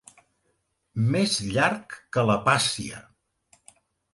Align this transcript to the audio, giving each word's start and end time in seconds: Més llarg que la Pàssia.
Més 1.17 1.35
llarg 1.49 1.99
que 2.17 2.25
la 2.31 2.39
Pàssia. 2.49 3.03